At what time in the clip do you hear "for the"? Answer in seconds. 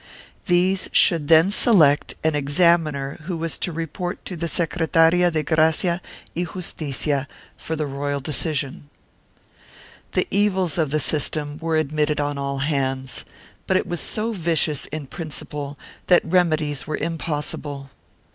7.55-7.85